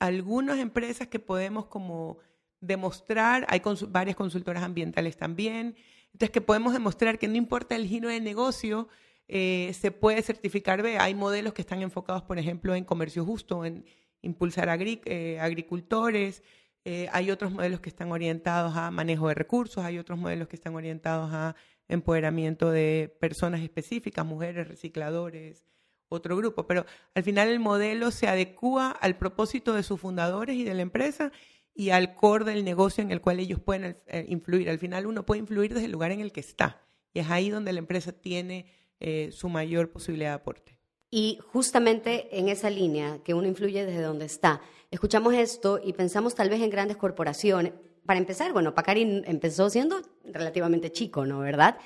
[0.00, 2.18] algunas empresas que podemos como
[2.60, 8.08] demostrar, hay varias consultoras ambientales también, entonces que podemos demostrar que no importa el giro
[8.08, 8.88] de negocio,
[9.28, 10.98] eh, se puede certificar B.
[10.98, 13.84] Hay modelos que están enfocados, por ejemplo, en comercio justo, en
[14.22, 16.42] impulsar eh, agricultores,
[16.88, 20.54] eh, hay otros modelos que están orientados a manejo de recursos, hay otros modelos que
[20.54, 21.56] están orientados a
[21.88, 25.66] empoderamiento de personas específicas, mujeres, recicladores,
[26.08, 26.68] otro grupo.
[26.68, 30.82] Pero al final el modelo se adecua al propósito de sus fundadores y de la
[30.82, 31.32] empresa
[31.74, 34.70] y al core del negocio en el cual ellos pueden eh, influir.
[34.70, 36.86] Al final uno puede influir desde el lugar en el que está.
[37.12, 38.66] Y es ahí donde la empresa tiene
[39.00, 40.75] eh, su mayor posibilidad de aporte.
[41.10, 46.34] Y justamente en esa línea que uno influye desde donde está, escuchamos esto y pensamos
[46.34, 47.72] tal vez en grandes corporaciones.
[48.04, 51.40] Para empezar, bueno, Pacari empezó siendo relativamente chico, ¿no?
[51.40, 51.76] ¿Verdad?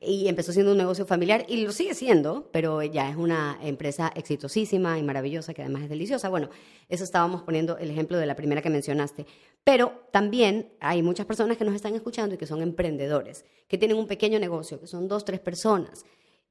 [0.00, 4.10] Y empezó siendo un negocio familiar y lo sigue siendo, pero ya es una empresa
[4.16, 6.30] exitosísima y maravillosa que además es deliciosa.
[6.30, 6.50] Bueno,
[6.88, 9.24] eso estábamos poniendo el ejemplo de la primera que mencionaste.
[9.62, 13.98] Pero también hay muchas personas que nos están escuchando y que son emprendedores, que tienen
[13.98, 16.04] un pequeño negocio, que son dos, tres personas.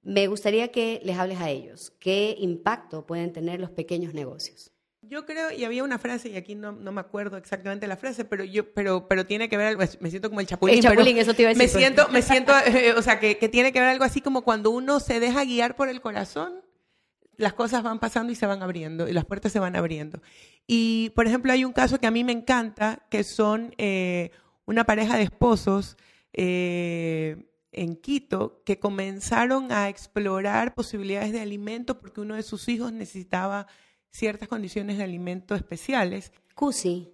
[0.07, 1.91] Me gustaría que les hables a ellos.
[1.99, 4.71] ¿Qué impacto pueden tener los pequeños negocios?
[5.01, 8.23] Yo creo, y había una frase, y aquí no, no me acuerdo exactamente la frase,
[8.23, 10.77] pero yo, pero, pero tiene que ver, me siento como el chapulín.
[10.77, 11.75] El chapulín, eso te iba a decir.
[11.75, 14.43] Me siento, me siento, eh, o sea, que, que tiene que ver algo así como
[14.43, 16.61] cuando uno se deja guiar por el corazón,
[17.35, 20.21] las cosas van pasando y se van abriendo, y las puertas se van abriendo.
[20.67, 24.31] Y, por ejemplo, hay un caso que a mí me encanta, que son eh,
[24.65, 25.97] una pareja de esposos
[26.31, 27.43] eh,
[27.77, 33.67] en Quito que comenzaron a explorar posibilidades de alimento porque uno de sus hijos necesitaba
[34.09, 36.31] ciertas condiciones de alimento especiales.
[36.55, 37.11] CUSI.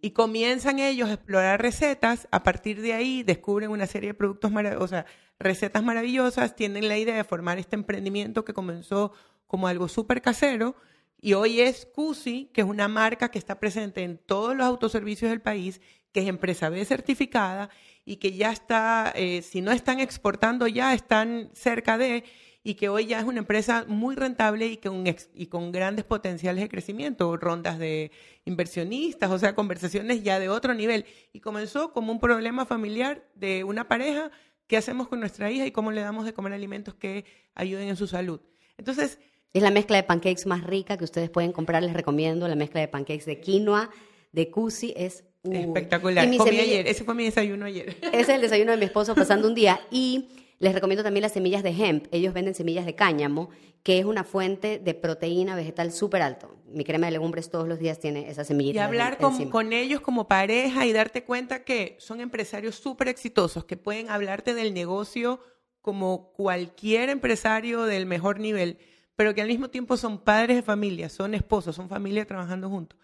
[0.00, 4.52] Y comienzan ellos a explorar recetas, a partir de ahí descubren una serie de productos,
[4.78, 5.06] o sea,
[5.40, 9.12] recetas maravillosas, tienen la idea de formar este emprendimiento que comenzó
[9.46, 10.76] como algo súper casero
[11.20, 15.30] y hoy es CUSI, que es una marca que está presente en todos los autoservicios
[15.30, 15.80] del país,
[16.12, 17.70] que es empresa B certificada
[18.04, 22.24] y que ya está, eh, si no están exportando ya, están cerca de,
[22.64, 25.04] y que hoy ya es una empresa muy rentable y, un
[25.34, 28.10] y con grandes potenciales de crecimiento, rondas de
[28.44, 31.04] inversionistas, o sea, conversaciones ya de otro nivel.
[31.32, 34.30] Y comenzó como un problema familiar de una pareja,
[34.66, 37.24] ¿qué hacemos con nuestra hija y cómo le damos de comer alimentos que
[37.54, 38.40] ayuden en su salud?
[38.76, 39.18] Entonces...
[39.54, 42.82] Es la mezcla de pancakes más rica que ustedes pueden comprar, les recomiendo, la mezcla
[42.82, 43.88] de pancakes de quinoa,
[44.32, 45.24] de cusi, es...
[45.44, 46.36] Espectacular.
[46.36, 47.96] Comí ayer, ese fue mi desayuno ayer.
[48.00, 49.80] Ese es el desayuno de mi esposo pasando un día.
[49.90, 50.28] Y
[50.58, 52.06] les recomiendo también las semillas de hemp.
[52.10, 53.50] Ellos venden semillas de cáñamo,
[53.82, 56.56] que es una fuente de proteína vegetal súper alto.
[56.66, 58.74] Mi crema de legumbres todos los días tiene esas semillas.
[58.74, 63.64] Y hablar con, con, ellos como pareja y darte cuenta que son empresarios súper exitosos,
[63.64, 65.40] que pueden hablarte del negocio
[65.80, 68.78] como cualquier empresario del mejor nivel,
[69.16, 72.98] pero que al mismo tiempo son padres de familia, son esposos, son familia trabajando juntos,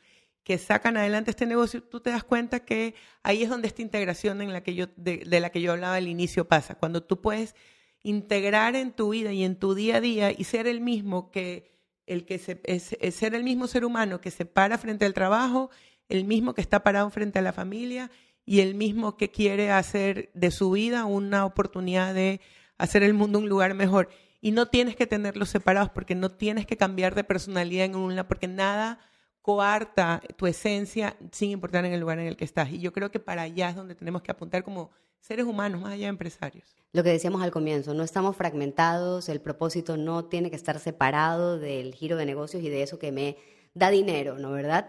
[0.44, 4.42] que sacan adelante este negocio, tú te das cuenta que ahí es donde esta integración
[4.42, 7.54] en la que yo, de, la que yo hablaba al inicio pasa, cuando tú puedes
[8.02, 11.72] integrar en tu vida y en tu día a día y ser el mismo que
[12.06, 15.70] el que se, es, ser el mismo ser humano que se para frente al trabajo,
[16.10, 18.10] el mismo que está parado frente a la familia
[18.44, 22.42] y el mismo que quiere hacer de su vida una oportunidad de
[22.76, 24.10] hacer el mundo un lugar mejor.
[24.42, 28.28] Y no tienes que tenerlos separados porque no tienes que cambiar de personalidad en una,
[28.28, 29.00] porque nada
[29.44, 32.70] coarta tu esencia sin importar en el lugar en el que estás.
[32.70, 34.90] Y yo creo que para allá es donde tenemos que apuntar como
[35.20, 36.74] seres humanos, más allá de empresarios.
[36.92, 41.58] Lo que decíamos al comienzo, no estamos fragmentados, el propósito no tiene que estar separado
[41.58, 43.36] del giro de negocios y de eso que me
[43.74, 44.88] da dinero, ¿no verdad?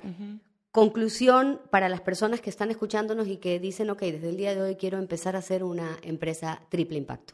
[0.71, 4.61] Conclusión para las personas que están escuchándonos y que dicen, ok, desde el día de
[4.61, 7.33] hoy quiero empezar a hacer una empresa triple impacto.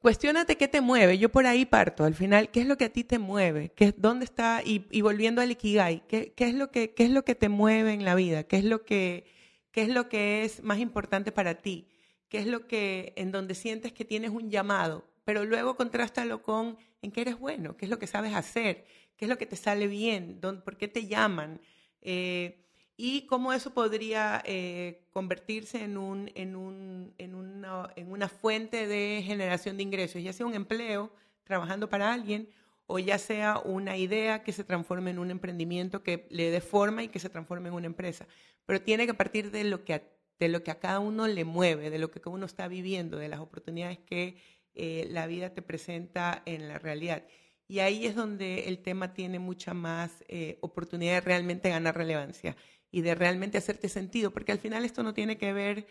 [0.00, 1.18] Cuestiónate qué te mueve.
[1.18, 2.04] Yo por ahí parto.
[2.04, 3.70] Al final, ¿qué es lo que a ti te mueve?
[3.74, 4.62] ¿Qué, ¿Dónde está?
[4.64, 8.04] Y, volviendo al Ikigai, ¿qué, es lo que, ¿qué es lo que te mueve en
[8.04, 8.44] la vida?
[8.44, 9.24] ¿Qué es lo que,
[9.72, 11.88] qué es, lo que es más importante para ti?
[12.28, 15.04] ¿Qué es lo que, en donde sientes que tienes un llamado?
[15.24, 18.84] Pero luego contrástalo con en qué eres bueno, qué es lo que sabes hacer,
[19.16, 21.60] qué es lo que te sale bien, por qué te llaman.
[22.02, 22.66] Eh,
[23.02, 28.86] y cómo eso podría eh, convertirse en, un, en, un, en, una, en una fuente
[28.86, 31.10] de generación de ingresos, ya sea un empleo
[31.44, 32.50] trabajando para alguien
[32.84, 37.02] o ya sea una idea que se transforme en un emprendimiento que le dé forma
[37.02, 38.26] y que se transforme en una empresa.
[38.66, 40.02] Pero tiene que partir de lo que a,
[40.38, 43.16] de lo que a cada uno le mueve, de lo que cada uno está viviendo,
[43.16, 44.36] de las oportunidades que
[44.74, 47.24] eh, la vida te presenta en la realidad.
[47.66, 52.56] Y ahí es donde el tema tiene mucha más eh, oportunidad de realmente ganar relevancia
[52.90, 55.86] y de realmente hacerte sentido, porque al final esto no tiene que ver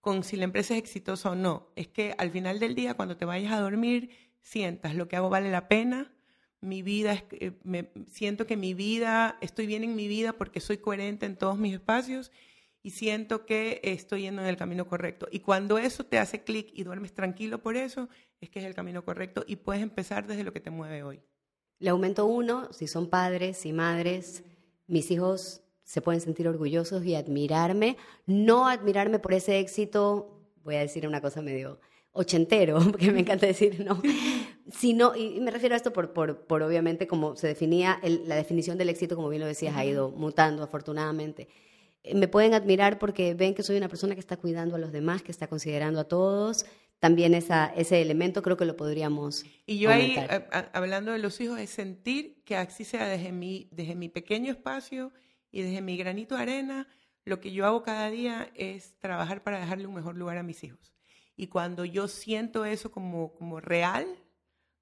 [0.00, 3.16] con si la empresa es exitosa o no, es que al final del día, cuando
[3.16, 4.10] te vayas a dormir,
[4.42, 6.12] sientas lo que hago vale la pena,
[6.60, 10.60] mi vida, es, eh, me, siento que mi vida, estoy bien en mi vida porque
[10.60, 12.32] soy coherente en todos mis espacios
[12.82, 15.26] y siento que estoy yendo en el camino correcto.
[15.30, 18.08] Y cuando eso te hace clic y duermes tranquilo por eso,
[18.40, 21.22] es que es el camino correcto y puedes empezar desde lo que te mueve hoy.
[21.78, 24.44] Le aumento uno, si son padres y madres,
[24.86, 30.78] mis hijos se pueden sentir orgullosos y admirarme, no admirarme por ese éxito, voy a
[30.78, 31.80] decir una cosa medio
[32.12, 34.00] ochentero, porque me encanta decir no,
[34.70, 38.78] sino, y me refiero a esto por, por, por obviamente como se definía, la definición
[38.78, 41.48] del éxito, como bien lo decías, ha ido mutando afortunadamente.
[42.04, 44.92] Eh, me pueden admirar porque ven que soy una persona que está cuidando a los
[44.92, 46.66] demás, que está considerando a todos.
[47.00, 49.44] También esa, ese elemento creo que lo podríamos.
[49.66, 50.14] Y yo ahí,
[50.72, 55.10] hablando de los hijos, es sentir que así sea desde mi, desde mi pequeño espacio
[55.50, 56.88] y desde mi granito de arena,
[57.24, 60.64] lo que yo hago cada día es trabajar para dejarle un mejor lugar a mis
[60.64, 60.94] hijos.
[61.36, 64.06] Y cuando yo siento eso como, como real,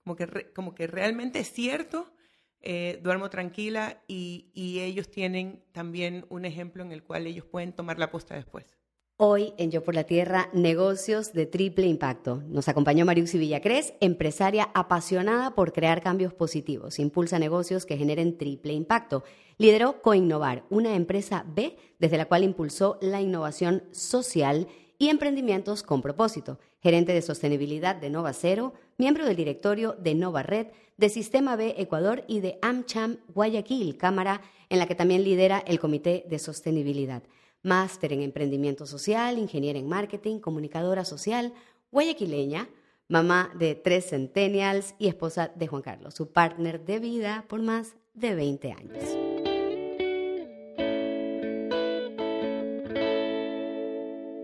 [0.02, 2.12] como que, como que realmente es cierto,
[2.60, 7.72] eh, duermo tranquila y, y ellos tienen también un ejemplo en el cual ellos pueden
[7.72, 8.78] tomar la posta después.
[9.20, 12.40] Hoy en Yo por la Tierra, negocios de triple impacto.
[12.46, 17.00] Nos acompañó Mariuxi Villacrés, empresaria apasionada por crear cambios positivos.
[17.00, 19.24] Impulsa negocios que generen triple impacto.
[19.58, 26.00] Lideró Coinnovar, una empresa B desde la cual impulsó la innovación social y emprendimientos con
[26.00, 26.58] propósito.
[26.80, 31.74] Gerente de sostenibilidad de Nova Cero, miembro del directorio de Nova Red, de Sistema B
[31.76, 37.22] Ecuador y de AmCham Guayaquil, cámara en la que también lidera el Comité de Sostenibilidad
[37.62, 41.52] máster en emprendimiento social, ingeniera en marketing, comunicadora social,
[41.90, 42.68] guayaquileña,
[43.08, 47.96] mamá de tres centennials y esposa de Juan Carlos, su partner de vida por más
[48.14, 49.27] de 20 años.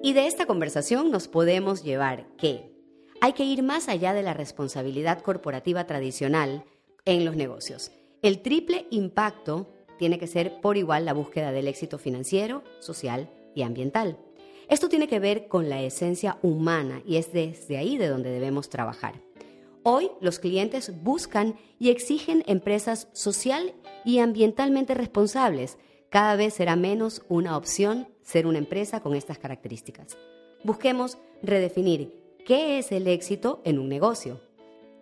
[0.05, 2.71] Y de esta conversación nos podemos llevar que
[3.23, 6.67] hay que ir más allá de la responsabilidad corporativa tradicional
[7.07, 7.91] en los negocios.
[8.21, 13.63] El triple impacto tiene que ser por igual la búsqueda del éxito financiero, social y
[13.63, 14.19] ambiental.
[14.69, 18.69] Esto tiene que ver con la esencia humana y es desde ahí de donde debemos
[18.69, 19.23] trabajar.
[19.85, 23.73] Hoy los clientes buscan y exigen empresas social
[24.05, 25.79] y ambientalmente responsables.
[26.15, 30.17] Cada vez será menos una opción ser una empresa con estas características.
[30.63, 32.15] Busquemos redefinir
[32.47, 34.41] qué es el éxito en un negocio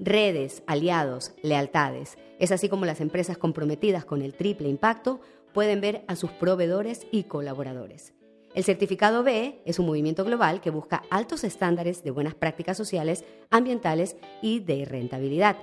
[0.00, 2.16] redes, aliados, lealtades.
[2.38, 5.20] Es así como las empresas comprometidas con el triple impacto
[5.52, 8.14] pueden ver a sus proveedores y colaboradores.
[8.54, 13.22] El certificado B es un movimiento global que busca altos estándares de buenas prácticas sociales,
[13.50, 15.58] ambientales y de rentabilidad.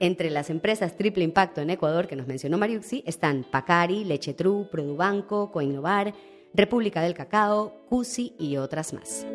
[0.00, 4.66] Entre las empresas triple impacto en Ecuador que nos mencionó Mariuxi están Pacari, Leche True,
[4.70, 6.14] Produbanco, Coinnovar,
[6.54, 9.26] República del Cacao, CUSI y otras más.